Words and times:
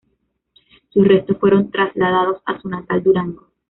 Sus 0.89 1.07
restos 1.07 1.37
fueron 1.37 1.69
trasladados 1.69 2.41
a 2.47 2.59
su 2.59 2.67
natal 2.69 3.03
Durango. 3.03 3.45